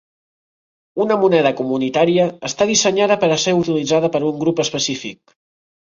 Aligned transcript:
Una 1.05 1.17
moneda 1.23 1.51
comunitària 1.59 2.25
està 2.51 2.69
dissenyada 2.71 3.19
per 3.25 3.29
a 3.37 3.41
ser 3.45 3.53
utilitzada 3.61 4.11
per 4.17 4.23
un 4.31 4.45
grup 4.45 4.63
específic. 4.65 5.21